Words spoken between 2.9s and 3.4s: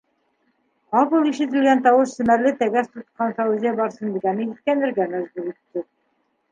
тотҡан